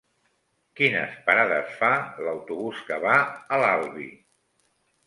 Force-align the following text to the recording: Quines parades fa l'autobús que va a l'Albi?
Quines 0.79 1.13
parades 1.27 1.77
fa 1.83 1.91
l'autobús 2.29 2.81
que 2.89 2.99
va 3.07 3.17
a 3.29 3.63
l'Albi? 3.67 4.13